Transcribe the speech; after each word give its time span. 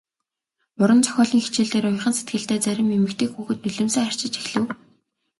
Уран 0.81 0.99
зохиолын 1.05 1.41
хичээл 1.43 1.71
дээр 1.73 1.85
уяхан 1.87 2.13
сэтгэлтэй 2.15 2.59
зарим 2.65 2.89
эмэгтэй 2.97 3.27
хүүхэд 3.29 3.59
нулимсаа 3.63 4.03
арчиж 4.07 4.33
эхлэв. 4.41 4.65